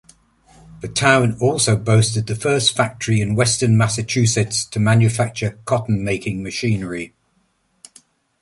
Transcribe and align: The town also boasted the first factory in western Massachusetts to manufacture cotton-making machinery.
The 0.79 0.87
town 0.87 1.37
also 1.39 1.75
boasted 1.75 2.25
the 2.25 2.33
first 2.35 2.75
factory 2.75 3.21
in 3.21 3.35
western 3.35 3.77
Massachusetts 3.77 4.65
to 4.65 4.79
manufacture 4.79 5.59
cotton-making 5.67 6.41
machinery. 6.41 7.13